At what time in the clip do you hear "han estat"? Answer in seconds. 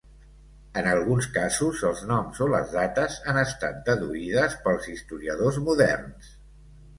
3.33-3.77